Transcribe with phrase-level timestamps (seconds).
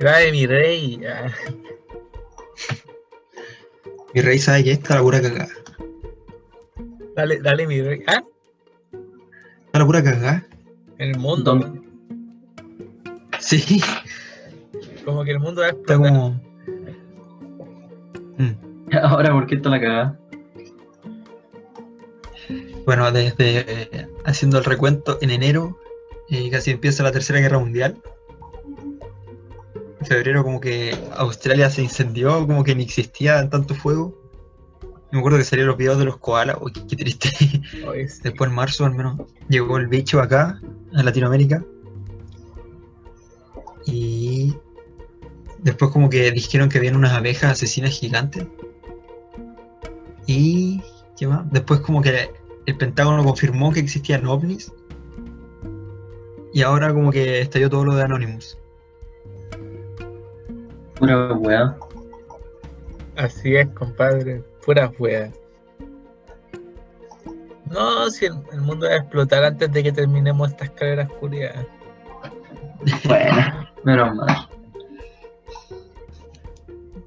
[0.00, 1.00] Grave mi rey.
[1.06, 1.28] ah.
[4.14, 5.48] Mi rey sabe que esta es la pura cagada.
[7.14, 8.02] Dale, dale mi rey.
[8.06, 8.22] Ah,
[8.92, 10.46] Esta es la pura cagada.
[10.98, 11.54] en el mundo.
[11.54, 11.80] ¿Dónde?
[13.38, 13.80] Sí,
[15.04, 16.30] Como que el mundo va a está como.
[18.38, 18.54] Mm.
[19.02, 20.18] Ahora, ¿por qué está la cagada?
[22.86, 25.78] Bueno, desde eh, haciendo el recuento en enero,
[26.30, 27.96] eh, casi empieza la Tercera Guerra Mundial.
[30.00, 34.18] En febrero como que Australia se incendió, como que ni existía tanto fuego.
[35.12, 37.28] Me acuerdo que salieron los videos de los koalas, uy, qué, qué triste.
[37.70, 38.20] Sí.
[38.22, 40.60] Después en marzo al menos llegó el bicho acá,
[40.94, 41.64] a Latinoamérica.
[43.86, 44.54] Y
[45.58, 48.46] después como que dijeron que habían unas abejas asesinas gigantes.
[50.26, 50.82] Y
[51.16, 51.50] ¿qué más?
[51.50, 52.30] Después como que
[52.66, 54.72] el Pentágono confirmó que existían ovnis.
[56.52, 58.58] Y ahora como que estalló todo lo de Anonymous.
[61.00, 61.76] Pura weá.
[63.16, 64.44] Así es, compadre.
[64.64, 65.32] Pura wea.
[67.70, 71.66] No, si el, el mundo va a explotar antes de que terminemos esta escalera oscuridad.
[73.04, 74.48] Bueno, menos mal.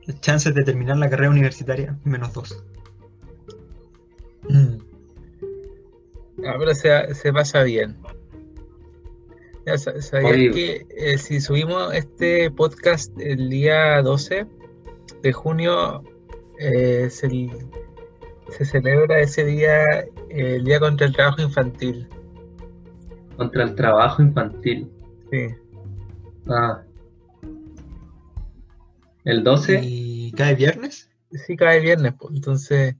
[0.05, 2.63] Las chances de terminar la carrera universitaria, menos dos.
[4.49, 4.77] Mm.
[6.45, 7.97] Ah, pero se, se pasa bien.
[9.65, 10.51] Ya, ¿Sabías Oye.
[10.51, 14.45] que eh, si subimos este podcast el día 12
[15.21, 16.03] de junio,
[16.59, 17.49] eh, se,
[18.49, 22.07] se celebra ese día eh, el Día contra el Trabajo Infantil?
[23.37, 24.91] Contra el trabajo infantil.
[25.31, 25.47] Sí.
[26.47, 26.83] Ah.
[29.23, 29.79] ¿El 12?
[29.81, 31.09] ¿Y cae viernes?
[31.31, 32.35] Sí, cae viernes, pues.
[32.35, 32.95] Entonces,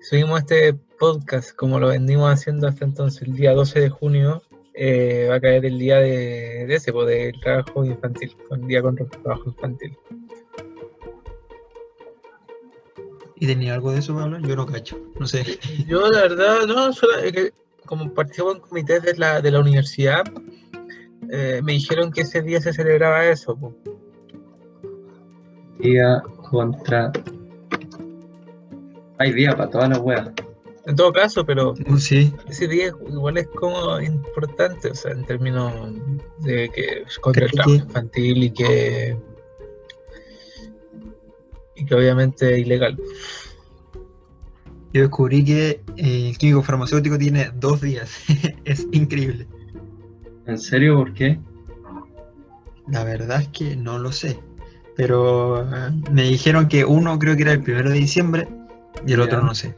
[0.00, 4.42] subimos este podcast como lo venimos haciendo hasta entonces, el día 12 de junio.
[4.74, 8.82] Eh, va a caer el día de, de ese, pues, del trabajo infantil, el día
[8.82, 9.96] contra el trabajo infantil.
[13.36, 14.42] ¿Y tenía algo de eso para hablar?
[14.42, 15.44] Yo no cacho, no sé.
[15.88, 17.52] Yo, la verdad, no, solo es que
[17.86, 20.22] como participo en comités de la, de la universidad,
[21.28, 23.56] eh, me dijeron que ese día se celebraba eso.
[23.56, 23.74] pues.
[25.80, 27.10] Día contra.
[29.18, 30.30] Hay día para todas las weas.
[30.86, 35.24] En todo caso, pero Uh, Sí, ese día igual es como importante, o sea, en
[35.24, 35.72] términos
[36.38, 39.16] de que es contra el trabajo que- infantil y que
[41.76, 42.96] y que obviamente es ilegal.
[44.92, 48.10] yo descubrí que eh, el químico farmacéutico tiene dos días.
[48.64, 49.46] es increíble.
[50.46, 50.96] ¿En serio?
[50.96, 51.38] ¿Por qué?
[52.88, 54.38] La verdad es que no lo sé.
[54.96, 58.48] Pero eh, me dijeron que uno creo que era el primero de diciembre
[59.06, 59.24] y el Ya.
[59.24, 59.74] otro no sé.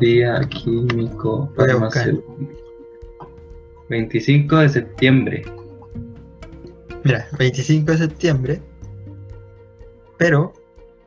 [0.00, 2.36] Día químico farmacéutico.
[3.88, 5.42] 25 de septiembre.
[7.04, 8.62] Mira, 25 de septiembre.
[10.18, 10.52] Pero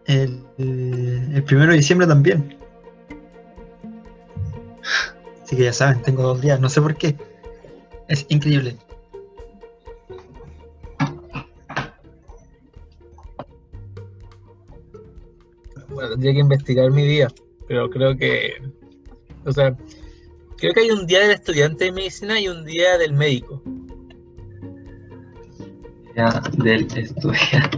[0.05, 2.57] el, el primero de diciembre también.
[5.44, 7.16] Así que ya saben, tengo dos días, no sé por qué.
[8.07, 8.78] Es increíble.
[15.89, 17.28] Bueno, tendría que investigar mi día,
[17.69, 18.56] pero creo que,
[19.46, 19.78] o sea,
[20.57, 23.62] creo que hay un día del estudiante de medicina y un día del médico.
[26.16, 27.78] Día del estudiante.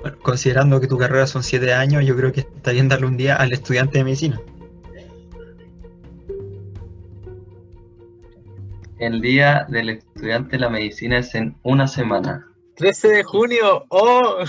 [0.00, 3.18] Bueno, considerando que tu carrera son 7 años, yo creo que está bien darle un
[3.18, 4.40] día al estudiante de medicina.
[8.98, 12.48] El día del estudiante de la medicina es en una semana.
[12.76, 14.38] 13 de junio, ¡oh!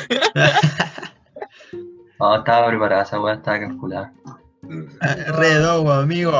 [2.19, 4.13] No, estaba preparada, esa wea estaba calculada.
[5.37, 6.31] Redogo, amigo.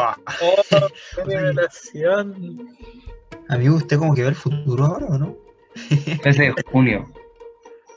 [0.42, 0.88] ¡Oh!
[1.16, 2.68] celebración.
[3.50, 5.38] Amigo, ¿usted como que ve el futuro ahora o no?
[6.22, 7.12] 13 de junio.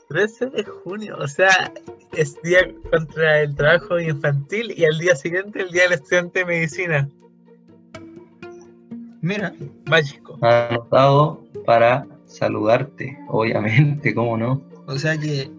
[0.09, 1.71] 13 de junio, o sea,
[2.13, 6.45] es día contra el trabajo infantil y al día siguiente el día del estudiante de
[6.45, 7.09] medicina.
[9.21, 9.53] Mira,
[9.85, 10.37] Mágico.
[10.41, 14.61] Anotado para saludarte, obviamente, ¿cómo no?
[14.87, 15.49] o sea que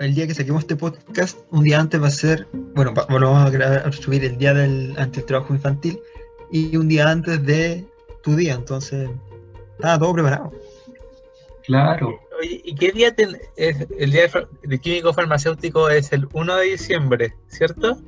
[0.00, 3.46] el día que saquemos este podcast, un día antes va a ser, bueno, lo vamos
[3.46, 5.98] a, grabar- a subir el día del ante el trabajo infantil
[6.50, 7.86] y un día antes de
[8.22, 9.08] tu día, entonces
[9.76, 10.52] estaba todo preparado.
[11.64, 12.18] Claro.
[12.40, 14.28] Oye, ¿y qué día ten- es el día
[14.62, 15.88] de, químico farmacéutico?
[15.88, 17.98] Es el 1 de diciembre, ¿cierto?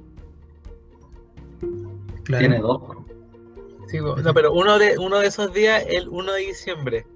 [2.25, 2.41] Claro.
[2.41, 2.83] Tiene dos.
[3.89, 7.07] Sí, no, pero uno de, uno de esos días es el 1 de diciembre.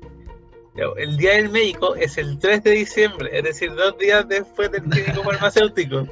[0.81, 4.73] Ya, El día del médico es el 3 de diciembre, es decir, dos días después
[4.73, 6.06] del químico farmacéutico.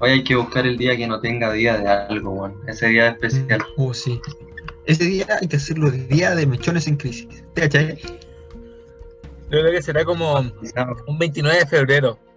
[0.00, 2.54] Hoy hay que buscar el día que no tenga día de algo, weón.
[2.66, 3.64] Ese día es especial.
[3.78, 4.20] Oh, sí.
[4.84, 7.44] Ese día hay que hacerlo día de mechones en crisis.
[7.54, 7.98] ¿Te cachai?
[9.50, 10.38] Yo creo que será como
[11.06, 12.18] un 29 de febrero.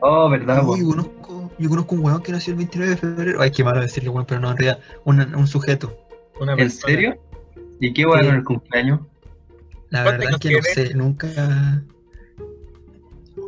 [0.00, 0.62] Oh, ¿verdad?
[0.64, 3.42] Uy, conozco, yo conozco un weón que nació el 29 de febrero.
[3.42, 6.07] Ay, qué malo decirle weón, pero no, en realidad, un, un sujeto.
[6.40, 6.86] Una ¿En persona.
[6.92, 7.18] serio?
[7.80, 8.26] ¿Y qué Sí.
[8.28, 9.00] en el cumpleaños?
[9.90, 11.82] La ¿Cuántos verdad es que no sé, nunca.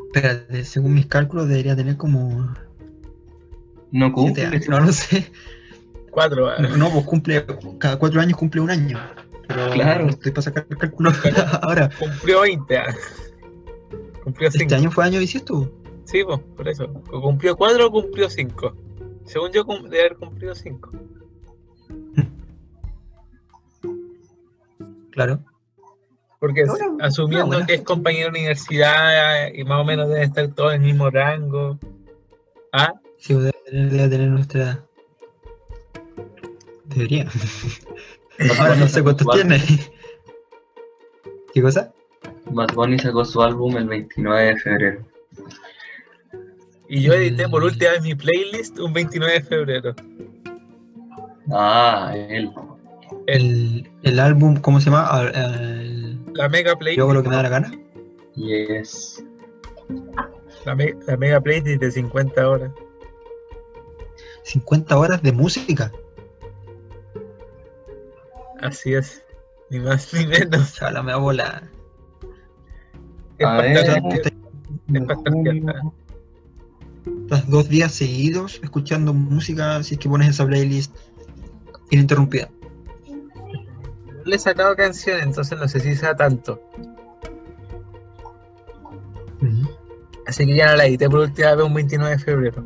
[0.07, 2.55] Espérate, según mis cálculos debería tener como
[3.93, 4.47] No 7 cumple.
[4.47, 5.31] años, no lo sé.
[6.11, 6.49] Cuatro.
[6.49, 6.59] ah.
[6.77, 7.45] No, pues cumple,
[7.79, 8.99] cada 4 años cumple un año.
[9.47, 10.05] Pero Claro.
[10.05, 11.11] no estoy para sacar el cálculo
[11.63, 11.91] ahora.
[11.99, 12.79] Cumplió 20.
[12.79, 12.95] ah.
[14.25, 14.63] Cumplió 5.
[14.63, 15.73] Este año fue año bisiesto.
[16.05, 16.85] Sí, pues, por eso.
[17.13, 18.75] O cumplió 4 o cumplió 5.
[19.27, 20.91] Según yo, debe haber cumplido 5.
[25.21, 25.45] Claro.
[26.39, 26.65] Porque
[27.03, 30.87] asumiendo que es compañero de universidad y más o menos deben estar todos en el
[30.87, 31.79] mismo rango.
[32.73, 33.53] Ah, Sí, debe
[34.09, 34.85] tener, nuestra edad.
[36.87, 37.27] Debería.
[38.59, 39.63] Ahora no sé cuántos tiene.
[41.53, 41.93] ¿Qué cosa?
[42.47, 45.05] Bad Bunny sacó su álbum el 29 de febrero.
[46.89, 47.67] y yo edité por Mm.
[47.67, 49.95] última vez mi playlist un 29 de febrero.
[51.53, 52.51] Ah, él.
[53.27, 55.31] El, El, álbum, ¿cómo se llama?
[55.35, 57.01] El, la mega yo playlist.
[57.01, 57.73] hago lo que me da la gana.
[58.37, 59.25] Yes.
[60.65, 62.73] La, me- la mega playlist de 50 horas.
[64.45, 65.93] 50 horas de música.
[68.61, 69.25] Así es.
[69.71, 70.73] Ni más ni menos.
[70.77, 71.71] Chala, me va a volar.
[73.39, 74.03] Es A ver.
[77.23, 80.95] Estás dos días seguidos escuchando música si es que pones esa playlist
[81.91, 82.51] ininterrumpida.
[84.31, 86.63] Le he sacado canciones, entonces no sé si sea tanto.
[90.25, 92.65] Así que ya no la edité por última vez un 29 de febrero.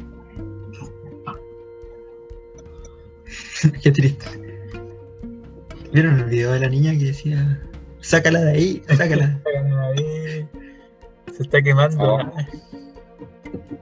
[3.82, 4.26] Qué triste.
[5.90, 7.62] ¿Vieron el video de la niña que decía,
[8.00, 9.40] sácala de ahí, sácala,
[9.96, 10.46] Ahí
[11.34, 12.16] Se está quemando.
[12.16, 12.32] Oh.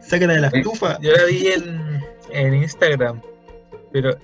[0.00, 1.00] sácala de la estufa?
[1.00, 2.00] Yo la vi en,
[2.31, 3.20] en Instagram,
[3.93, 4.17] pero.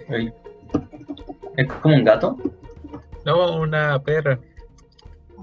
[1.57, 2.39] Es como un gato.
[3.25, 4.39] No una perra.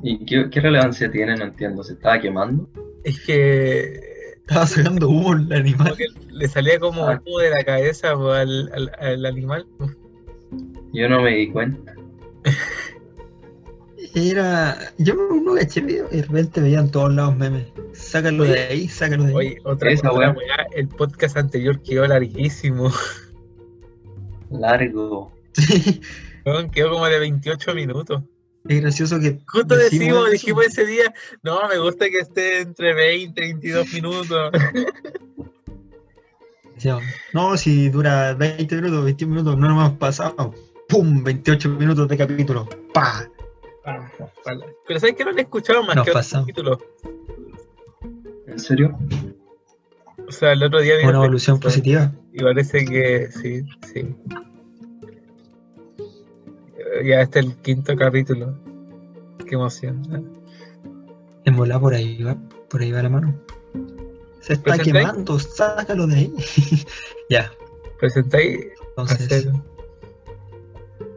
[0.03, 1.35] ¿Y qué, qué relevancia tiene?
[1.37, 1.83] No entiendo.
[1.83, 2.67] ¿Se estaba quemando?
[3.03, 3.99] Es que,
[4.45, 5.95] Estaba sacando humo el animal.
[5.97, 7.21] que le salía como Ah.
[7.25, 9.65] humo de la cabeza po, al, al, al animal.
[10.93, 11.93] Yo no me di cuenta.
[14.13, 14.77] Era.
[14.97, 17.65] Yo no caché el video y de repente veía en todos lados memes.
[17.93, 19.35] Sácalo de ahí, sácalo de ahí.
[19.35, 20.37] Oye, otra, Esa otra weá.
[20.37, 22.91] weá, el podcast anterior quedó larguísimo.
[24.51, 25.31] Largo.
[26.45, 28.21] Weón, quedó como de 28 minutos.
[28.67, 29.39] es gracioso que.
[29.47, 30.31] Justo decimos, eso.
[30.31, 31.13] dijimos ese día,
[31.43, 34.51] no, me gusta que esté entre 20 y 22 minutos.
[37.33, 40.53] No, si dura 20 minutos, 21 minutos, no nos hemos pasado.
[40.87, 41.23] ¡Pum!
[41.23, 42.67] 28 minutos de capítulo.
[42.93, 43.27] ¡Pa!
[43.85, 44.11] Ah,
[44.45, 44.65] vale.
[44.87, 46.45] Pero ¿sabes que no le he escuchado más Nos que otros pasamos.
[46.45, 46.79] capítulos?
[48.47, 48.97] ¿En serio?
[50.27, 52.11] O sea, el otro día Una evolución positiva.
[52.33, 54.15] Y parece que sí, sí.
[57.03, 58.53] Ya este es el quinto capítulo.
[59.47, 60.41] Qué emoción.
[61.43, 62.35] En volar por ahí va,
[62.69, 63.35] por ahí va la mano.
[64.39, 66.33] Se está quemando, sácalo de ahí.
[67.29, 67.51] ya,
[67.99, 68.59] Presentáis
[68.89, 69.53] entonces hacer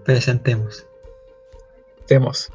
[0.05, 0.87] presentemos.
[2.09, 2.51] demos.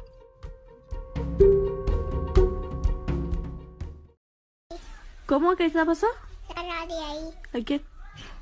[5.26, 6.06] ¿Cómo que está pasó?
[6.48, 7.80] Sácala de ahí, ¿A qué?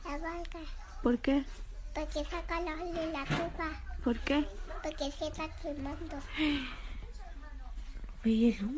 [0.04, 0.18] la
[1.02, 1.44] ¿Por qué?
[1.94, 4.44] porque sácalo de la tuba, ¿Por qué?
[4.82, 6.16] Porque se está quemando.
[8.22, 8.68] Pero...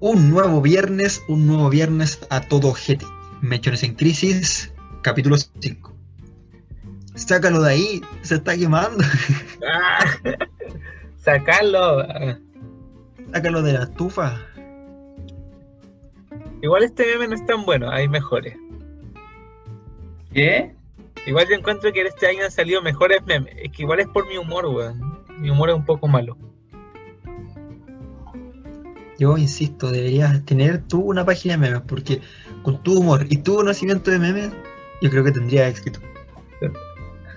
[0.00, 3.04] Un nuevo viernes, un nuevo viernes a todo GT.
[3.40, 4.72] Mechones en crisis,
[5.02, 5.94] capítulo 5.
[7.14, 9.04] Sácalo de ahí, se está quemando.
[9.68, 10.04] ¡Ah!
[11.16, 12.06] Sacarlo.
[13.28, 13.36] Ah.
[13.36, 14.40] Sácalo de la estufa.
[16.62, 18.56] Igual este meme no es tan bueno, hay mejores.
[20.32, 20.74] ¿Qué?
[21.26, 23.54] Igual yo encuentro que este año han salido mejores memes.
[23.58, 25.18] Es que igual es por mi humor, weón.
[25.38, 26.36] Mi humor es un poco malo.
[29.18, 32.20] Yo insisto, deberías tener tú una página de memes, porque
[32.62, 34.50] con tu humor y tu conocimiento de memes,
[35.02, 36.00] yo creo que tendría éxito.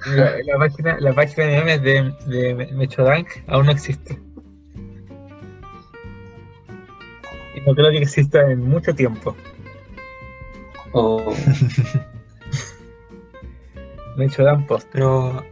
[0.06, 4.20] La, la página, la página de memes de, de Mechodank aún no existe.
[7.66, 9.36] No creo que exista en mucho tiempo.
[10.94, 11.34] Oh,
[14.18, 14.88] Me he hecho dan post.
[14.92, 15.44] Pero,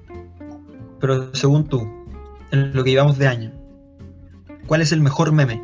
[0.99, 1.87] pero según tú,
[2.51, 3.51] en lo que llevamos de año,
[4.67, 5.61] ¿cuál es el mejor meme?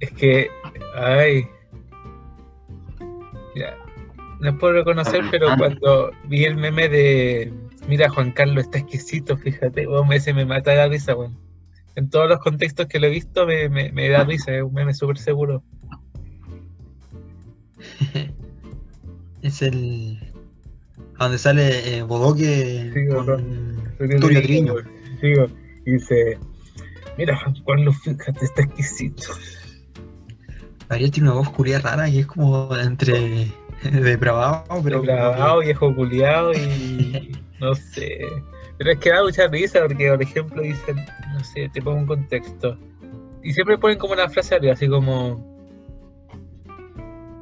[0.00, 0.48] Es que,
[0.96, 1.48] ay.
[3.54, 3.76] Mira,
[4.40, 7.52] no puedo reconocer, pero cuando vi el meme de.
[7.88, 11.47] Mira, Juan Carlos está exquisito, fíjate, weón, ese me mata la risa, weón.
[11.98, 14.72] En todos los contextos que lo he visto me, me, me da risa, es un
[14.72, 15.64] meme súper seguro.
[19.42, 20.16] es el.
[21.18, 23.26] a donde sale eh, Bodoque Sí, con
[23.98, 25.50] Porque Tulio
[25.86, 26.38] y dice,
[27.16, 29.32] mira Juan Carlos, fíjate, está exquisito.
[30.90, 33.48] Ariel tiene una voz culia rara y es como entre
[33.82, 35.02] depravado, pero.
[35.02, 38.20] Grabado, viejo culiado y no sé.
[38.78, 42.06] Pero es que da mucha risa porque, por ejemplo, dicen, no sé, te pongo un
[42.06, 42.78] contexto.
[43.42, 45.44] Y siempre ponen como una frase arriba, así como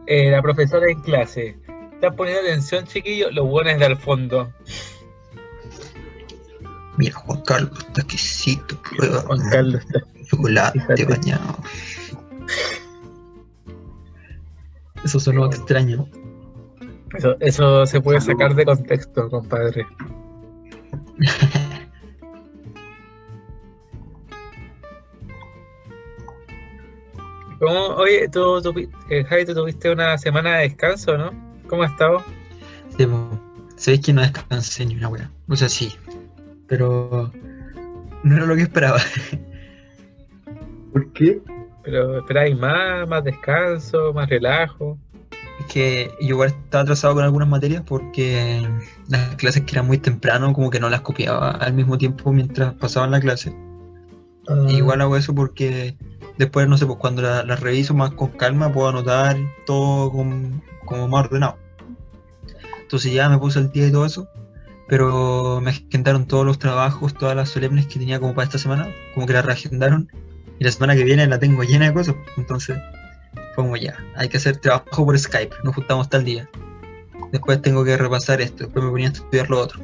[0.07, 1.59] eh, la profesora en clase.
[1.93, 3.33] ¿Están poniendo atención, chiquillos?
[3.35, 4.53] Los buenos del fondo.
[6.97, 9.21] Mira, Juan Carlos, está exquisito, prueba.
[9.23, 11.05] Juan Carlos está Chocolate Fíjate.
[11.05, 11.59] bañado.
[15.05, 16.09] Eso sonó extraño.
[17.15, 19.87] Eso, eso se puede sacar de contexto, compadre.
[27.59, 27.87] ¿Cómo?
[27.97, 28.75] Oye, tú, tú,
[29.09, 31.33] eh, Javi, tú tuviste una semana de descanso, ¿no?
[31.69, 32.23] ¿Cómo has estado?
[32.97, 33.07] Sí.
[33.77, 35.31] Sabéis que no descansé ni una wea.
[35.49, 35.95] O sea, sí.
[36.67, 37.33] Pero
[38.23, 38.99] no era lo que esperaba.
[40.93, 41.41] ¿Por qué?
[41.83, 44.99] Pero esperáis más, más descanso, más relajo.
[45.73, 48.67] Que yo igual estaba atrasado con algunas materias porque
[49.09, 52.75] las clases que eran muy temprano, como que no las copiaba al mismo tiempo mientras
[52.75, 53.55] pasaban la clase.
[54.49, 54.67] Ah.
[54.69, 55.97] Igual hago eso porque
[56.39, 60.63] después, no sé, pues cuando la- las reviso más con calma puedo anotar todo con-
[60.85, 61.57] como más ordenado.
[62.83, 64.29] Entonces ya me puse el día y todo eso,
[64.89, 68.89] pero me agendaron todos los trabajos, todas las solemnes que tenía como para esta semana,
[69.15, 70.09] como que las reagendaron
[70.61, 72.15] y la semana que viene la tengo llena de cosas.
[72.37, 73.06] Entonces fue
[73.57, 76.49] como ya, hay que hacer trabajo por Skype, nos juntamos tal día.
[77.33, 79.81] Después tengo que repasar esto, después me ponía a estudiar lo otro.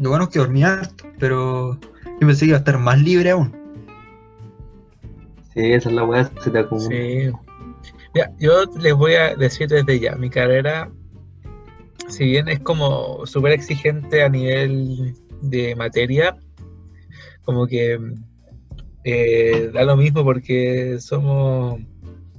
[0.00, 3.30] Lo bueno es que dormía harto, pero yo pensé que iba a estar más libre
[3.30, 3.56] aún.
[5.54, 6.88] Sí, esa es la weá, se te acumula.
[6.88, 7.30] Sí.
[8.12, 10.90] Mira, yo les voy a decir desde ya, mi carrera,
[12.08, 16.36] si bien es como súper exigente a nivel de materia,
[17.44, 17.98] como que
[19.04, 21.80] eh, da lo mismo porque somos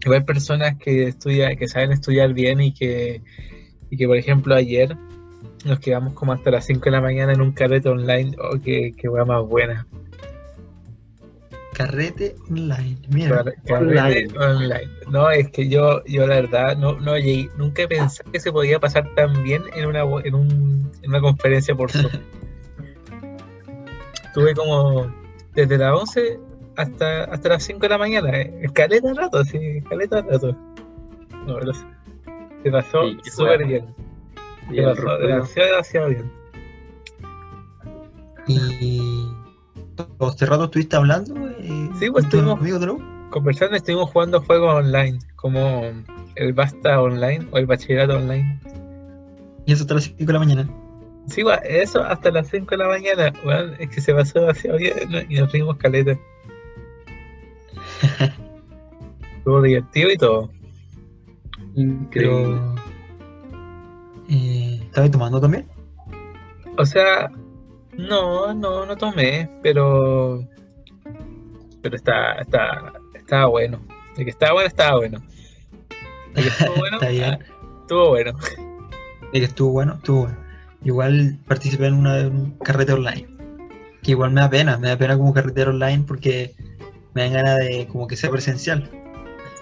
[0.08, 3.22] igual personas que estudian, que saben estudiar bien y que,
[3.90, 4.96] y que por ejemplo ayer
[5.66, 8.94] nos quedamos como hasta las 5 de la mañana en un carrete online, oh, qué,
[8.98, 9.86] qué hueá más buena.
[11.74, 13.44] Carrete online, mira.
[13.44, 14.90] Car- carrete online.
[15.12, 18.80] No, es que yo, yo la verdad, no, no llegué- nunca pensé que se podía
[18.80, 22.12] pasar tan bien en una, en un- en una conferencia por Zoom.
[24.34, 25.14] Tuve como
[25.54, 26.40] desde las 11
[26.78, 28.70] hasta, hasta las 5 de la mañana, eh.
[28.74, 30.56] caleta rato, sí, caleta rato.
[31.46, 31.86] No, pero se-
[32.64, 33.68] se pasó súper bueno.
[33.68, 33.86] bien,
[34.72, 36.32] Y se pasó demasiado, demasiado bien.
[38.48, 39.28] Y
[40.18, 41.36] todo este rato estuviste hablando.
[41.60, 42.60] eh, Sí, pues, estuvimos-?
[43.30, 45.84] Conversando, estuvimos jugando juegos online, como
[46.36, 48.60] el Basta Online o el Bachillerato Online.
[49.66, 50.70] Y eso hasta las 5 de la mañana.
[51.28, 54.78] Sí, gua- eso hasta las 5 de la mañana, weón, es que se pasó demasiado
[54.78, 54.94] bien
[55.30, 56.18] y nos rimos caleta.
[59.38, 60.52] Estuvo divertido y todo.
[61.76, 62.60] Increíble.
[64.30, 65.68] Eh, ¿Estabas tomando también?
[66.78, 67.32] O sea,
[67.98, 70.44] no, no, no tomé, pero.
[71.82, 73.80] Pero está, está, estaba bueno.
[74.16, 75.20] De que estaba bueno, estaba bueno.
[76.34, 77.24] De que estuvo bueno, Está bien.
[77.34, 77.40] ah,
[77.82, 78.34] estuvo bueno.
[79.34, 80.38] De que estuvo bueno, estuvo bueno.
[80.84, 83.28] Igual participé en, una, en un carrete online.
[84.04, 86.56] Que igual me da pena, me da pena como carretera online porque
[87.18, 88.88] me dan ganas de como que sea presencial.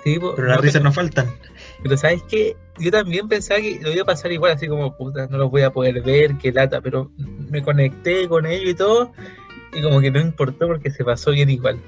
[0.03, 1.33] Sí, Pero las risas no faltan.
[1.81, 5.27] Pero sabes que yo también pensaba que lo iba a pasar igual, así como puta,
[5.27, 9.13] no los voy a poder ver, qué lata, pero me conecté con ellos y todo,
[9.73, 11.79] y como que no importó porque se pasó bien igual.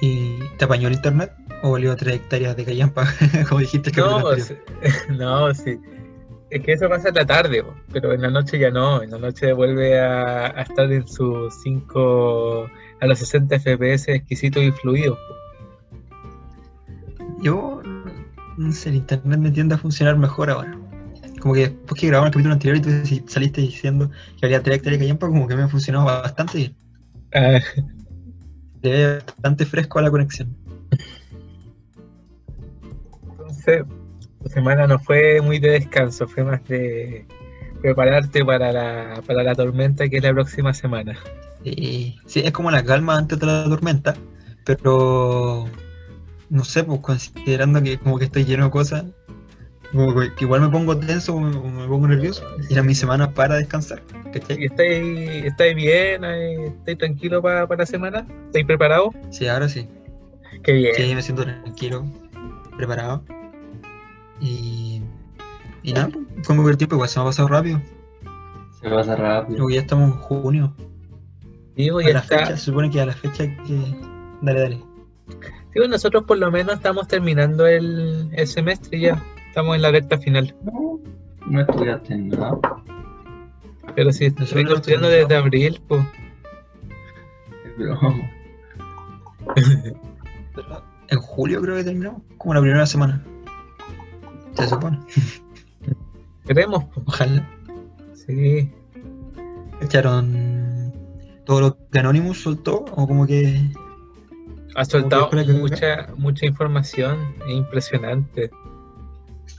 [0.00, 1.32] ¿Y te apañó el internet?
[1.62, 3.06] ¿O valió tres hectáreas de callampa?
[3.48, 4.54] como dijiste que No, sí,
[5.10, 5.78] no, sí.
[6.48, 7.62] Es que eso pasa en la tarde,
[7.92, 11.54] pero en la noche ya no, en la noche vuelve a, a estar en sus
[11.62, 12.68] 5
[13.02, 15.18] a los 60 FPS exquisito y fluido.
[17.42, 17.82] Yo,
[18.56, 20.78] no sé, el internet me tiende a funcionar mejor ahora.
[21.40, 24.76] Como que después que grabamos el capítulo anterior y tú saliste diciendo que había 3
[24.76, 26.76] hectáreas de callampa, como que me ha funcionado bastante bien.
[27.34, 27.58] Ah,
[28.82, 30.56] Le ve bastante fresco a la conexión.
[33.30, 33.82] entonces,
[34.40, 37.26] Tu semana no fue muy de descanso, fue más de
[37.80, 41.18] prepararte para la, para la tormenta que es la próxima semana.
[41.64, 44.16] Y sí, es como la calma antes de la tormenta,
[44.64, 45.66] pero
[46.50, 49.04] no sé, pues considerando que como que estoy lleno de cosas,
[49.92, 52.44] como que, que igual me pongo tenso o me, me pongo nervioso.
[52.70, 54.64] Era mi semana para descansar, ¿Y ¿cachai?
[54.64, 56.24] estáis, estáis bien?
[56.24, 58.26] eh, ¿Estáis tranquilo para la semana?
[58.46, 59.14] ¿Estáis preparados?
[59.30, 59.88] Sí, ahora sí.
[60.62, 60.94] Qué bien.
[60.94, 62.06] Sí, me siento tranquilo,
[62.76, 63.22] preparado.
[64.40, 65.02] Y,
[65.82, 66.10] y nada,
[66.46, 67.80] como que el tiempo igual se me ha pasado rápido.
[68.80, 69.58] Se pasa rápido.
[69.58, 70.74] Luego ya estamos en junio.
[71.76, 72.38] Digo, A ya la está.
[72.38, 73.96] fecha, se supone que a la fecha que...
[74.42, 74.84] Dale, dale.
[75.74, 79.22] Digo, nosotros por lo menos estamos terminando el, el semestre ya.
[79.48, 80.54] Estamos en la recta final.
[80.64, 81.00] No,
[81.46, 82.58] no estudiaste nada.
[83.94, 86.02] Pero si vengo lo estudiando desde abril, pues.
[87.64, 88.30] Es broma.
[91.08, 93.22] En julio creo que terminamos, como la primera semana.
[94.54, 94.98] Se supone.
[96.46, 97.06] Queremos, pues.
[97.06, 97.48] Ojalá.
[98.14, 98.70] Sí.
[99.80, 100.51] ¿Echaron
[101.44, 102.84] todo lo que Anonymous soltó?
[102.92, 103.60] ¿O como que
[104.74, 107.18] Ha soltado que espera que- mucha, mucha información.
[107.46, 108.50] Es impresionante.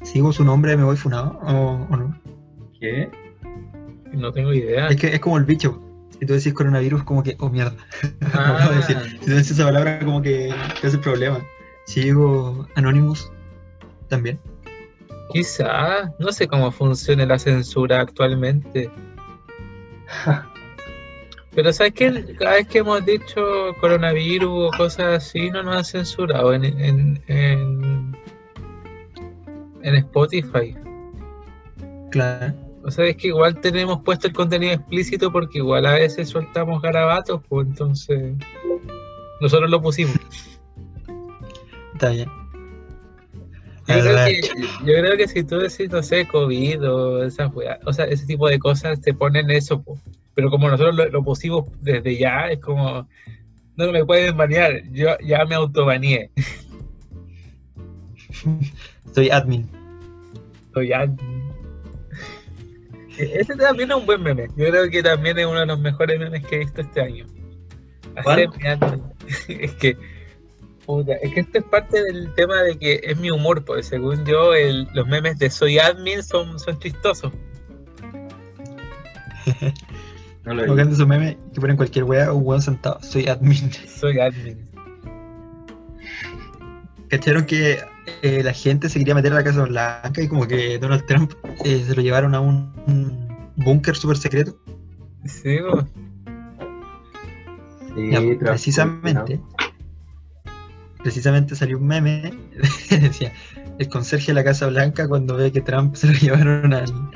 [0.03, 1.39] sigo su nombre me voy funado?
[1.43, 2.17] ¿O, o no?
[2.79, 3.09] ¿Qué?
[4.11, 4.87] No tengo idea.
[4.87, 5.79] Es que es como el bicho.
[6.19, 7.75] Si tú decís coronavirus, como que, oh mierda.
[8.33, 8.57] Ah.
[8.59, 8.97] No puedo decir.
[9.03, 11.39] Si tú dices esa palabra, como que te hace problema.
[11.85, 13.31] Si digo Anonymous,
[14.07, 14.39] también.
[15.31, 16.13] Quizá.
[16.19, 18.89] No sé cómo funciona la censura actualmente.
[21.55, 23.41] Pero sabes que cada vez que hemos dicho
[23.79, 28.17] coronavirus o cosas así, no nos han censurado en, en, en,
[29.83, 30.75] en Spotify.
[32.09, 32.53] Claro.
[32.83, 36.81] O sea, es que igual tenemos puesto el contenido explícito porque igual a veces soltamos
[36.81, 38.33] garabatos, pues entonces
[39.39, 40.15] nosotros lo pusimos.
[41.93, 42.29] Está bien.
[43.87, 47.51] Yo creo, que, yo creo que si tú decís, no sé, COVID o esas
[47.85, 49.99] o sea, ese tipo de cosas te ponen eso, po.
[50.35, 53.07] Pero como nosotros lo, lo pusimos desde ya, es como,
[53.75, 56.29] no me pueden banear, yo ya me autobaneé.
[59.13, 59.69] Soy admin.
[60.73, 61.43] Soy admin.
[63.17, 66.17] Ese también es un buen meme, yo creo que también es uno de los mejores
[66.19, 67.25] memes que he visto este año.
[69.47, 69.97] Es que,
[70.85, 74.25] puta, es que esto es parte del tema de que es mi humor, porque según
[74.25, 77.31] yo, el- los memes de soy admin son, son chistosos.
[80.45, 82.99] No lo Como que ponen cualquier wea, un weón sentado.
[83.01, 83.71] Soy admin.
[83.87, 84.57] Soy admin.
[87.09, 87.79] ¿Cacharon que
[88.21, 91.31] eh, la gente se quería meter a la Casa Blanca y como que Donald Trump
[91.63, 94.57] eh, se lo llevaron a un, un búnker súper secreto?
[95.25, 95.57] Sí.
[97.95, 99.39] Sí, Ya, precisamente,
[101.03, 102.33] precisamente salió un meme
[102.89, 103.31] que decía
[103.77, 107.11] el conserje de la Casa Blanca cuando ve que Trump se lo llevaron al-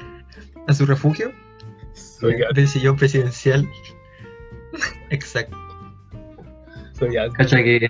[0.68, 1.32] a su refugio
[2.20, 3.68] soy, del sillón presidencial.
[5.10, 5.58] Exacto.
[6.94, 7.16] soy.
[7.34, 7.90] Cacha que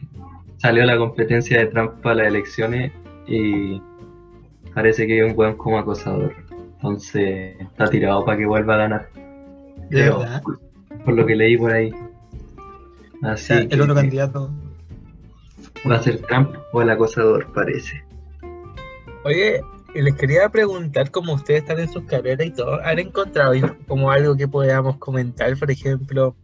[0.58, 2.92] salió la competencia de Trump para las elecciones
[3.28, 3.82] y
[4.74, 6.34] parece que es un buen como acosador.
[6.76, 9.10] Entonces está tirado para que vuelva a ganar.
[9.14, 10.42] De Creo, verdad.
[11.06, 11.92] por lo que leí por ahí.
[13.24, 14.52] O Así sea, el que otro candidato.
[15.90, 18.04] va a ser Trump o el acosador, parece.
[19.24, 19.62] Oye,
[19.96, 23.54] les quería preguntar, como ustedes están en sus carreras y todo, ¿han encontrado
[23.88, 25.58] como algo que podamos comentar?
[25.58, 26.36] Por ejemplo,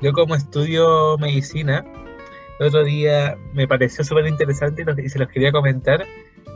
[0.00, 1.84] yo como estudio medicina,
[2.60, 6.04] el otro día me pareció súper interesante y, y se los quería comentar.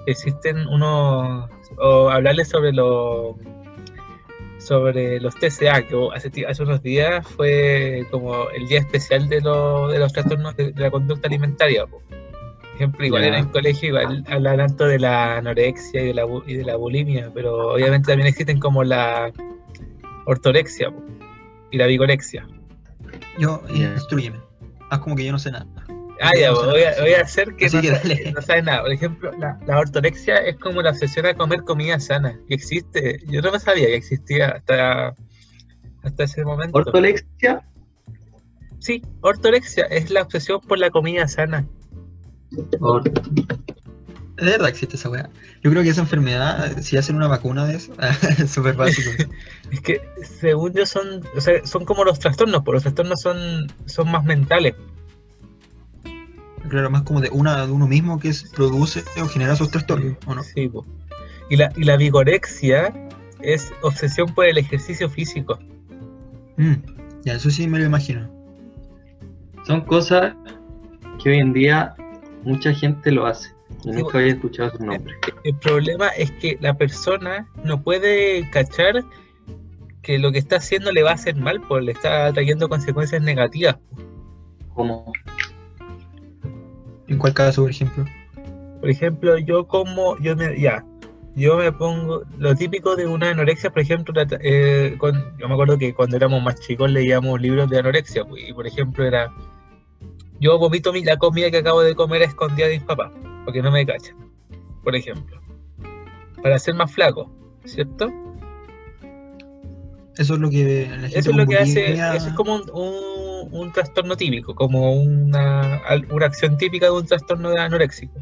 [0.07, 3.35] Existen unos, o hablarles sobre los
[4.59, 9.99] sobre los TCA, que hace, unos días fue como el día especial de, lo- de
[9.99, 11.85] los trastornos de la conducta alimentaria.
[12.77, 13.29] Ejemplo, igual Ya.
[13.29, 16.65] en el colegio igual hablan tanto de la anorexia y de la, bu- y de
[16.65, 19.33] la bulimia, pero obviamente también existen como la
[20.27, 20.93] ortorexia
[21.71, 22.47] y la vigorexia.
[23.39, 24.39] Yo, instruyeme.
[24.91, 25.67] Haz como que yo no sé nada.
[26.21, 28.83] Ah, ya, voy a, voy a hacer que Así no, que sabes nada.
[28.83, 32.39] Por ejemplo, la, la ortorexia es como la obsesión a comer comida sana.
[32.49, 33.21] Y existe.
[33.27, 35.15] Yo no sabía que existía hasta,
[36.03, 36.79] hasta ese momento.
[36.79, 37.63] Ortolexia,
[38.79, 41.67] Sí, ortorexia es la obsesión por la comida sana.
[42.81, 43.03] Or-
[44.37, 45.31] De verdad existe esa weá.
[45.63, 47.93] Yo creo que esa enfermedad, si hacen una vacuna de eso,
[48.39, 49.11] es súper básico.
[49.73, 53.67] Es que, según yo, son, o sea, son como los trastornos, pero los trastornos son,
[53.87, 54.75] son más mentales.
[56.69, 60.17] Claro, más como de una de uno mismo que es- produce o genera esos trastornos,
[60.27, 60.43] ¿o no?
[60.43, 60.85] Sí, po.
[61.49, 62.93] Y la, y la vigorexia
[63.41, 65.59] es obsesión por el ejercicio físico.
[66.57, 66.75] Mm,
[67.25, 68.29] ya, eso sí me lo imagino.
[69.67, 70.35] son cosas
[71.23, 71.95] que hoy en día
[72.47, 73.51] mucha gente lo hace.
[73.85, 75.15] Yo Sí, nunca había escuchado su nombre.
[75.45, 79.05] El problema es que la persona no puede cachar
[80.03, 83.21] que lo que está haciendo le va a hacer mal, pues le está trayendo consecuencias
[83.23, 83.77] negativas.
[84.75, 85.13] ¿Cómo?
[87.09, 88.05] ¿En cuál caso, por ejemplo?
[88.81, 90.85] Por ejemplo, yo como, yo me, ya,
[91.35, 95.55] yo me pongo, lo típico de una anorexia, por ejemplo, la- eh, con- yo me
[95.55, 99.33] acuerdo que cuando éramos más chicos leíamos libros de anorexia, pues, y por ejemplo era,
[100.41, 103.11] yo vomito mi- la comida que acabo de comer a escondida de mis papás,
[103.45, 104.17] porque no me cachan,
[104.83, 105.41] por ejemplo,
[106.43, 107.31] para ser más flaco,
[107.65, 108.11] ¿cierto?
[110.17, 112.63] Eso es lo que la gente Eso es lo que hace, eso es como un,
[112.73, 118.19] un- un trastorno típico, como una, una acción típica de un trastorno de anoréxico.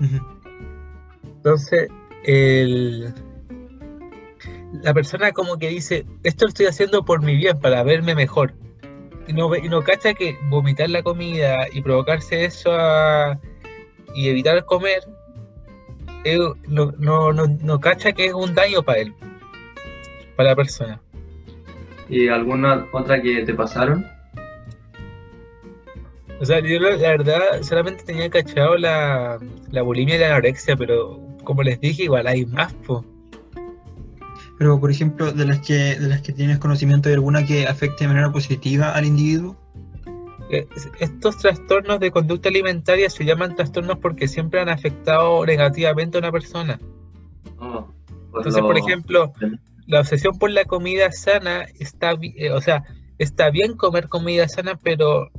[0.00, 0.20] Ujú.
[1.24, 1.88] Entonces,
[2.24, 3.12] el,
[4.82, 8.54] la persona como que dice, esto lo estoy haciendo por mi bien, para verme mejor.
[9.28, 13.38] Y no, y no cacha que vomitar la comida y provocarse eso a-
[14.14, 15.00] y evitar comer,
[16.24, 19.14] eh, no, no, no, no cacha que es un daño para él,
[20.36, 21.00] para la persona.
[22.08, 24.06] ¿Y alguna otra que te pasaron?
[26.40, 29.38] O sea, yo la, la verdad solamente tenía cachado la,
[29.70, 33.04] la bulimia y la anorexia, pero como les dije, igual hay más, po.
[34.58, 38.04] Pero, por ejemplo, de las que de las que tienes conocimiento, ¿hay alguna que afecte
[38.04, 39.56] de manera positiva al individuo?
[40.50, 40.66] Eh,
[41.00, 46.32] Estos trastornos de conducta alimentaria se llaman trastornos porque siempre han afectado negativamente a una
[46.32, 46.78] persona.
[47.58, 47.86] Oh,
[48.28, 49.32] Entonces, lo- por ejemplo,
[49.86, 52.84] la obsesión por la comida sana está, eh, o sea,
[53.18, 55.30] está bien comer comida sana, pero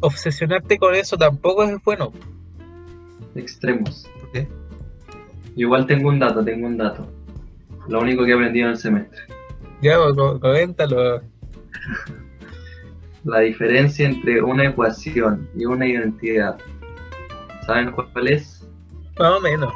[0.00, 2.12] obsesionarte con eso tampoco es bueno.
[3.36, 4.06] extremos.
[4.20, 4.48] ¿Por qué?
[5.56, 7.06] Igual tengo un dato, tengo un dato.
[7.88, 9.20] Lo único que he aprendido en el semestre.
[9.82, 11.20] Ya, co- co- coméntalo.
[13.24, 16.58] La diferencia entre una ecuación y una identidad.
[17.66, 18.66] ¿Saben cuál es?
[19.18, 19.72] Más o menos.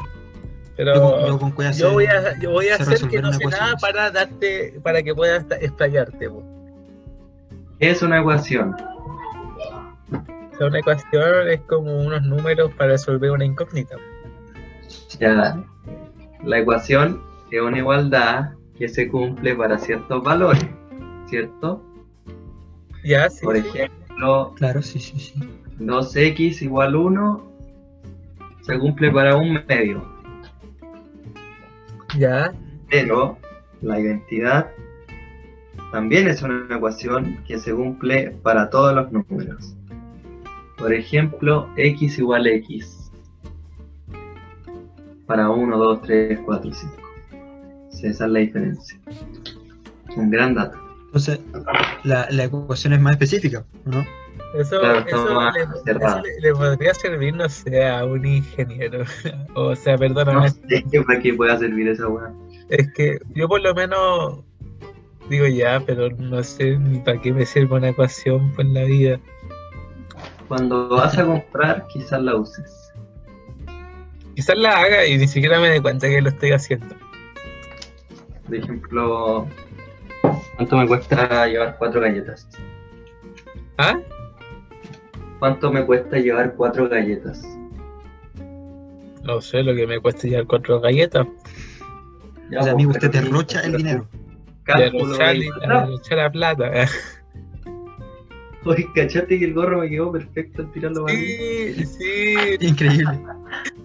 [0.77, 3.21] Pero Yo, con- yo con cuál yo hacer- voy a, yo voy a hacer que
[3.23, 3.65] no una sé ecuación.
[3.65, 6.29] nada para darte, para que puedas explayarte.
[6.29, 6.43] po.
[7.81, 8.77] ¿Qué es una ecuación?
[10.11, 13.97] O sea, una ecuación es como unos números para resolver una incógnita.
[15.19, 15.63] Ya,
[16.45, 20.67] la ecuación es una igualdad que se cumple para ciertos valores,
[21.27, 21.83] ¿cierto?
[23.05, 23.45] Ya, sí.
[23.45, 23.67] Por sí.
[23.69, 25.35] ejemplo, Claro, sí, sí, sí.
[25.79, 27.49] 2x igual 1
[28.63, 30.03] se cumple para un medio,
[32.19, 32.53] Ya,
[32.91, 33.39] pero
[33.81, 34.71] la identidad
[35.93, 39.75] también es una ecuación que se cumple para todos los números.
[40.77, 43.11] Por ejemplo, x igual x
[45.27, 47.08] para 1, 2, 3, 4, 5.
[48.03, 48.99] Esa es la diferencia.
[50.17, 50.79] Un gran dato.
[51.07, 51.41] Entonces,
[52.05, 54.05] la, la ecuación es más específica, ¿no?
[54.59, 56.19] eso, Claro, eso, le, cerrado.
[56.19, 59.05] eso le- le podría servir, no sé, a un ingeniero.
[59.55, 62.33] o sea, perdóname, No sé para qué pueda servir esa weá.
[62.69, 64.41] es que yo por lo menos
[65.31, 68.85] digo ya, pero no sé ni para qué me sirve una ecuación pues, en la
[68.85, 69.21] vida.
[70.47, 72.91] Cuando vas a comprar, quizás la uses.
[74.35, 76.95] Quizás la haga y ni siquiera me dé cuenta que lo estoy haciendo.
[78.49, 79.47] Por ejemplo,
[80.57, 82.49] ¿cuánto me cuesta llevar cuatro galletas?
[83.77, 84.01] ¿Ah?
[85.39, 87.45] ¿Cuánto me cuesta llevar cuatro galletas?
[89.23, 91.27] No sé, lo que me cuesta llevar cuatro galletas.
[92.51, 94.09] Ya, o sea, pues, amigo, usted pero- derrocha el dinero.
[94.65, 95.17] Cálculo,
[96.11, 96.89] la plata.
[98.65, 101.25] Oye, ¿cachaste que el gorro me quedó perfecto al tirarlo para mí?
[101.27, 103.19] Sí, sí, Increíble.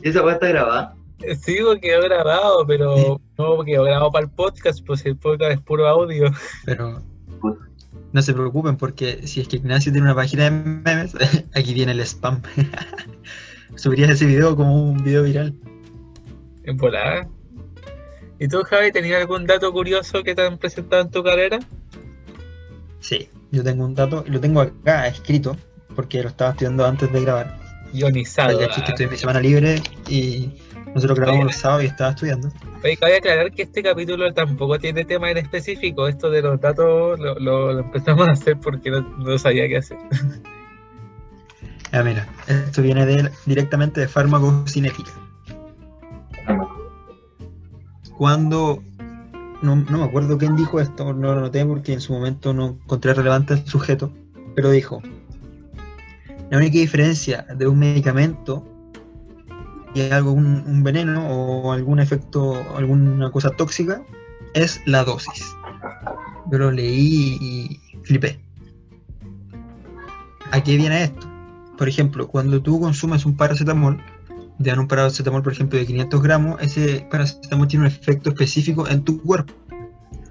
[0.01, 0.95] Esa weá está grabada.
[1.41, 5.59] sí, porque quedó grabado, pero no quedó grabado para el podcast, pues el podcast es
[5.59, 6.31] puro audio.
[6.65, 7.01] Pero
[8.11, 11.15] no se preocupen porque si es que Ignacio tiene una página de memes,
[11.55, 12.41] aquí viene el spam.
[13.75, 15.53] Subirías ese video como un video viral.
[16.63, 17.27] En volada.
[18.39, 21.59] ¿Y tú, Javi, tenías algún dato curioso que te han presentado en tu carrera?
[22.99, 25.57] Sí, yo tengo un dato, y lo tengo acá escrito,
[25.95, 27.59] porque lo estaba estudiando antes de grabar.
[27.93, 28.59] Ionizado.
[28.59, 30.51] Ya que estoy en mi semana libre y
[30.95, 32.49] nosotros grabamos los sábados y estaba estudiando.
[32.83, 36.07] Oye, cabe aclarar que este capítulo tampoco tiene tema en específico.
[36.07, 39.77] Esto de los datos lo, lo- lo empezamos a hacer porque no, no sabía qué
[39.77, 39.97] hacer.
[41.91, 45.11] Ah, mira, esto viene de, directamente de farmacocinética.
[48.17, 48.83] Cuando,
[49.61, 52.77] no, no me acuerdo quién dijo esto, no lo noté porque en su momento no
[52.83, 54.11] encontré relevante el sujeto,
[54.55, 55.01] pero dijo,
[56.49, 58.67] la única diferencia de un medicamento
[59.93, 64.01] y algún un veneno o algún efecto, alguna cosa tóxica,
[64.53, 65.55] es la dosis.
[66.51, 68.39] Yo lo leí y flipé.
[70.51, 71.27] ¿A qué viene esto?
[71.77, 73.99] Por ejemplo, cuando tú consumes un paracetamol,
[74.59, 79.03] dan un paracetamol, por ejemplo, de 500 gramos, ese paracetamol tiene un efecto específico en
[79.03, 79.53] tu cuerpo.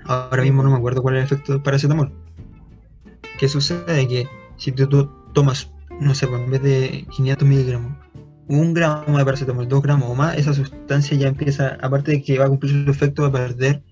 [0.04, 2.12] Ahora mismo no me acuerdo cuál es el efecto del paracetamol.
[3.38, 4.06] ¿Qué sucede?
[4.06, 5.70] Que si tú, tú tomas,
[6.00, 7.92] no sé, pues, en vez de 500 miligramos,
[8.48, 12.38] un gramo de paracetamol, dos gramos o más, esa sustancia ya empieza, aparte de que
[12.38, 13.82] va a cumplir su efecto, va a perder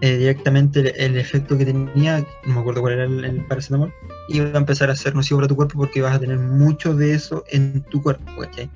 [0.00, 3.92] eh, directamente el, el efecto que tenía, no me acuerdo cuál era el, el paracetamol,
[4.28, 6.94] y va a empezar a ser nocivo para tu cuerpo porque vas a tener mucho
[6.94, 8.70] de eso en tu cuerpo, ¿cachai?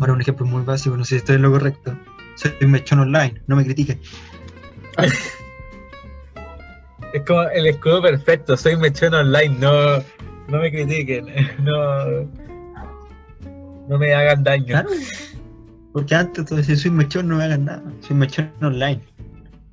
[0.00, 1.98] Ahora un ejemplo muy básico, no sé si estoy en lo correcto.
[2.34, 4.00] Soy un mechón online, no me critiquen.
[7.12, 10.02] Es como el escudo perfecto, soy mechón online, no,
[10.48, 11.26] no me critiquen,
[11.64, 12.28] no,
[13.88, 14.66] no me hagan daño.
[14.66, 14.88] Claro.
[15.92, 17.82] Porque antes tú decías, soy mechón, no me hagan nada.
[18.00, 19.00] Soy mechón online.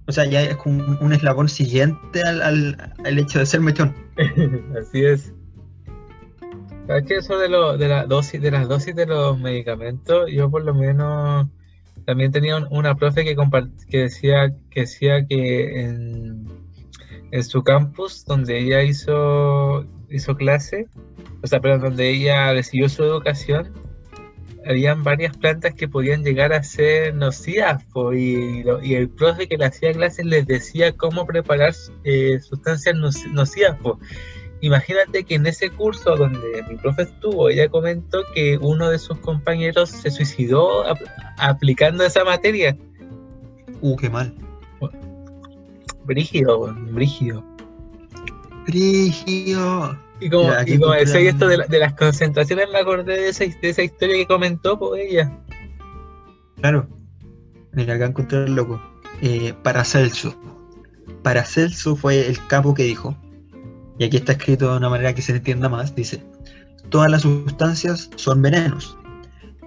[0.07, 3.61] O sea, ya es como un, un eslabón siguiente al, al, al hecho de ser
[3.61, 3.93] mechón.
[4.79, 5.33] Así es.
[6.87, 10.29] ¿Sabes que eso de, lo, de, la dosis, de las dosis de los medicamentos?
[10.31, 11.47] Yo por lo menos
[12.05, 13.35] también tenía un- una profe que,
[13.89, 16.45] que, decía, que decía que en,
[17.31, 20.87] en su campus, donde ella hizo, hizo clase,
[21.41, 23.71] o sea, pero donde ella recibió su educación,
[24.65, 29.91] habían varias plantas que podían llegar a ser nocivas y, el profe que le hacía
[29.93, 31.73] clases les decía cómo preparar
[32.03, 33.77] eh, sustancias noci- nocivas.
[33.79, 33.99] po.
[34.61, 39.17] Imagínate que en ese curso donde mi profe estuvo, ella comentó que uno de sus
[39.19, 41.01] compañeros se suicidó ap-
[41.37, 42.77] aplicando esa materia.
[43.81, 44.33] Uh, qué mal.
[46.05, 47.43] Brígido, brígido.
[48.65, 49.97] Brígido.
[50.19, 53.29] Y como, Ya, y como decía esto de, la- de las concentraciones, me acordé de
[53.29, 55.31] esa, de esa historia que comentó pues, ella.
[56.61, 56.87] Claro.
[57.73, 58.81] Mira, acá encontré el loco.
[59.21, 60.35] Eh, Paracelso.
[61.23, 63.17] Paracelso fue el capo que dijo,
[63.97, 66.23] y aquí está escrito de una manera que se entienda más, dice,
[66.89, 68.97] todas las sustancias son venenos.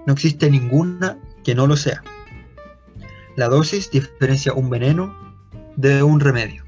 [0.05, 2.01] No existe ninguna que no lo sea.
[3.35, 5.15] La dosis diferencia un veneno
[5.75, 6.63] de un remedio.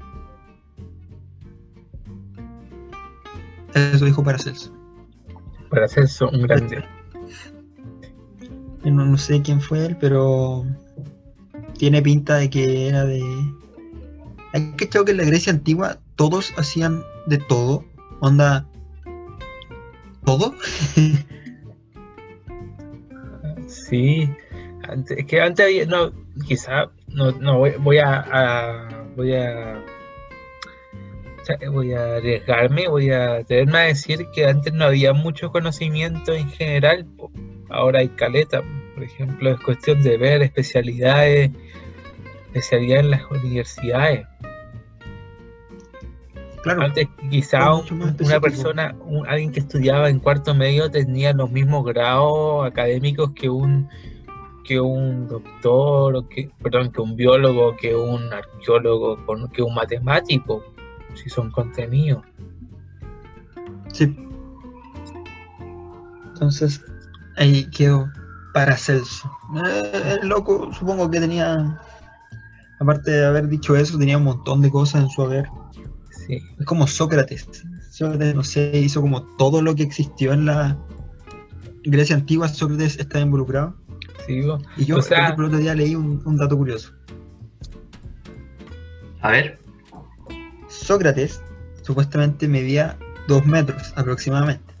[3.74, 4.72] Eso dijo Paracelso.
[5.68, 6.84] Para hacer eso un grande.
[8.84, 10.64] No, no sé quién fue él, pero
[11.78, 13.22] tiene pinta de que era de...
[14.52, 17.84] Hay que que en la Grecia antigua todos hacían de todo.
[18.20, 18.66] Onda...
[20.24, 20.54] ¿Todo?
[23.66, 24.28] Sí,
[24.88, 26.12] antes, es que antes había, no,
[26.46, 29.84] quizá, no, no voy, voy a, a- voy a,
[31.70, 36.48] voy a arriesgarme, voy a atreverme a decir que antes no había mucho conocimiento en
[36.50, 37.06] general,
[37.68, 38.62] ahora hay caleta,
[38.94, 41.50] por ejemplo, es cuestión de ver especialidades,
[42.48, 44.26] especialidades en las universidades.
[46.62, 46.82] Claro.
[46.82, 51.86] Antes quizá un- una persona, un- alguien que estudiaba en cuarto medio tenía los mismos
[51.86, 53.88] grados académicos que un
[54.62, 59.18] que un doctor, o que, perdón, que un biólogo, que un arqueólogo,
[59.52, 60.62] que un matemático,
[61.14, 62.24] si son contenidos.
[63.92, 64.16] Sí.
[66.32, 66.82] Entonces,
[67.36, 68.10] ahí quedó
[68.54, 69.30] Paracelso.
[69.64, 71.80] Eh, el loco, supongo que tenía...
[72.80, 75.46] Aparte de haber dicho eso, tenía un montón de cosas en su haber.
[76.26, 77.46] Sí, Es como Sócrates.
[77.90, 80.78] Sócrates, no sé, hizo como todo lo que existió en la
[81.84, 82.48] Grecia antigua.
[82.48, 83.74] Sócrates está involucrado.
[84.26, 84.40] sí.
[84.78, 86.94] Y yo O sea- el otro día leí un, un dato curioso.
[89.20, 89.59] A ver,
[91.00, 91.40] Sócrates
[91.82, 92.96] supuestamente medía
[93.28, 94.74] 2 metros aproximadamente.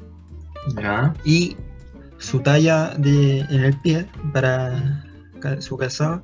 [0.76, 1.14] ya.
[1.24, 1.56] Y
[2.18, 5.04] su talla de, en el pie para
[5.60, 6.20] su calzado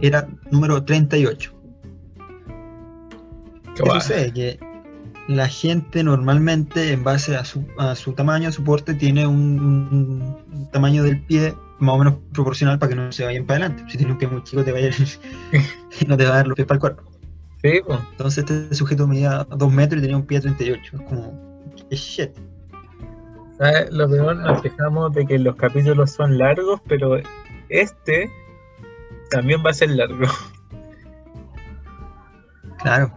[0.00, 1.52] era número 38.
[3.66, 4.00] Qué ¿Qué guay.
[4.00, 4.32] sucede?
[4.32, 4.58] Que
[5.28, 9.60] la gente normalmente, en base a su, a su tamaño, a su porte, tiene un,
[9.60, 13.66] un- un tamaño del pie más o menos proporcional para que no se vayan para
[13.66, 13.84] adelante.
[13.92, 15.18] Si tienes un pie muy chico, te va a ir-
[16.08, 17.02] no te va a dar los pies para el cuerpo.
[17.72, 17.80] Sí.
[18.12, 20.96] Entonces este sujeto medía 2 metros y tenía un pie 38.
[20.96, 22.30] Es como, qué shit.
[23.58, 23.90] ¿Sabes?
[23.92, 27.16] Lo peor nos quejamos de que los capítulos son largos, pero
[27.68, 28.30] este
[29.30, 30.26] también va a ser largo.
[32.80, 33.12] Claro.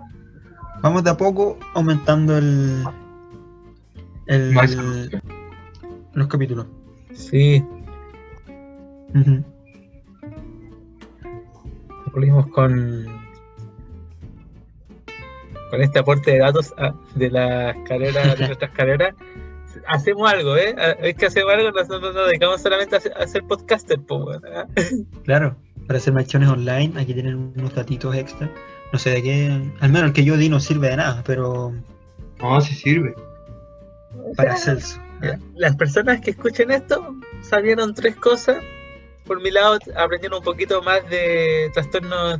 [0.81, 2.83] Vamos de a poco aumentando el,
[4.25, 4.75] el Más.
[6.13, 6.65] los capítulos.
[7.13, 7.63] Sí,
[9.13, 9.43] Ujú.
[12.05, 13.20] concluimos con
[15.71, 19.15] con este aporte de datos ah, de las carreras de nuestras carreras
[19.87, 23.43] hacemos algo eh es que hacemos algo nosotros nos dedicamos solamente a hacer, a ser
[23.45, 23.99] podcaster
[24.55, 24.65] ¿ah?
[25.23, 25.55] Claro,
[25.87, 28.49] para hacer marchones online, aquí tienen unos datitos extra.
[28.93, 31.73] No sé de qué, al menos el que yo di no sirve de nada, pero
[32.41, 33.15] No, sí sirve.
[34.35, 34.99] para Celso.
[35.55, 38.57] las personas que escuchen esto sabieron tres cosas
[39.25, 42.39] por mi lado, aprendiendo un poquito más de trastornos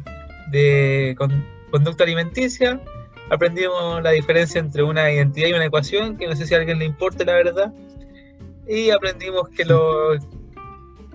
[0.51, 2.81] de con- conducta alimenticia.
[3.31, 6.79] Aprendimos la diferencia entre una identidad y una ecuación, que no sé si a alguien
[6.79, 7.73] le importe la verdad.
[8.67, 10.21] Y aprendimos que los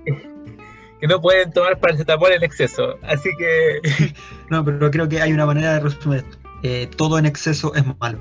[1.01, 2.97] que no pueden tomar paracetamol en exceso.
[3.03, 4.15] Así que
[4.51, 6.39] No, pero creo que hay una manera de resumir esto.
[6.63, 8.19] Eh, todo en exceso es malo.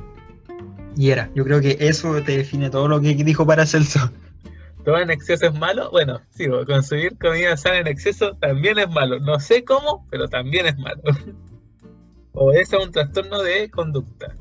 [0.98, 1.30] Y era.
[1.34, 4.12] Yo creo que eso te define todo lo que dijo Paracelso.
[4.84, 5.90] todo en exceso es malo.
[5.92, 9.22] Bueno, sí, consumir comida sana en exceso también es malo.
[9.22, 11.02] No sé cómo, pero también es malo.
[12.36, 14.36] o es un trastorno de conducta.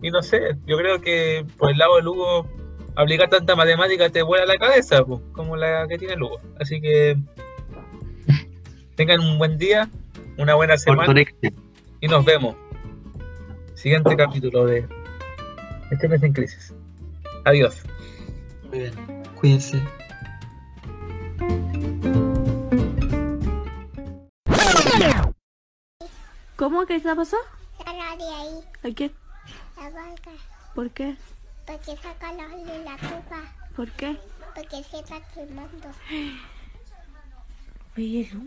[0.00, 2.48] Y no sé, yo creo que por el lado de Lugo,
[2.94, 6.40] aplicar tanta matemática te vuela la cabeza, pues, como la que tiene Lugo.
[6.60, 7.16] Así que
[8.96, 9.88] tengan un buen día,
[10.38, 11.14] una buena semana
[12.00, 12.56] y nos vemos.
[13.74, 14.86] Siguiente capítulo de
[15.90, 16.74] Este mes en crisis.
[17.44, 17.82] Adiós.
[18.70, 18.92] Muy bien.
[19.40, 19.82] Cuídense.
[26.62, 27.36] ¿Cómo que está pasó?
[27.76, 28.60] Sácala de ahí.
[28.84, 29.12] ¿A quién?
[29.76, 30.30] La vaca.
[30.76, 31.16] ¿Por qué?
[31.66, 33.52] Porque saca la de la tuba.
[33.74, 34.16] ¿Por qué?
[34.54, 35.88] Porque se está quemando.
[37.96, 38.38] Pero...